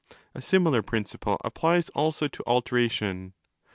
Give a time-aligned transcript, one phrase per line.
[0.33, 3.33] A similar principle applies also to 'alteration'.